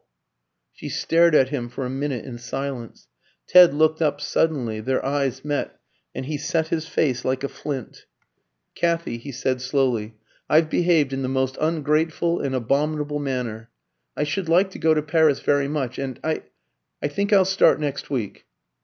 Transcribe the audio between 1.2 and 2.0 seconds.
at him for a